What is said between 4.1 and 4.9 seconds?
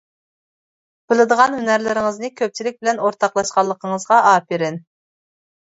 ئاپىرىن!